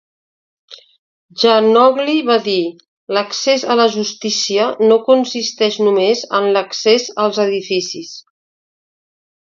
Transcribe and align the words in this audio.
Djanogly 1.41 2.15
va 2.29 2.37
dir: 2.47 2.63
"L'accés 3.17 3.67
a 3.73 3.77
la 3.81 3.87
justícia 3.97 4.65
no 4.93 4.99
consisteix 5.11 5.79
només 5.89 6.25
en 6.39 6.51
l'accés 6.57 7.07
als 7.27 7.43
edificis". 7.49 8.19